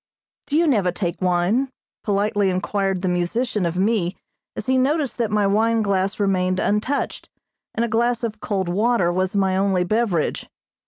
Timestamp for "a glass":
7.85-8.23